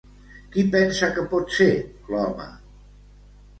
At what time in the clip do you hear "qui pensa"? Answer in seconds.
0.55-1.09